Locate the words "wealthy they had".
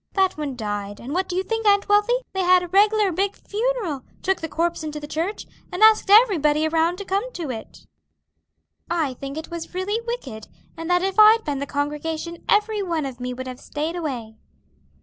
1.87-2.63